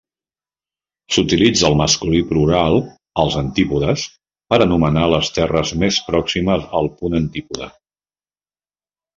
S'utilitza 1.15 1.65
el 1.69 1.75
masculí 1.81 2.21
plural, 2.31 2.79
els 3.25 3.37
antípodes, 3.41 4.07
per 4.55 4.61
anomenar 4.67 5.05
les 5.15 5.31
terres 5.39 5.75
més 5.85 6.01
pròximes 6.09 6.67
al 6.81 6.91
punt 7.03 7.21
antípoda. 7.21 7.71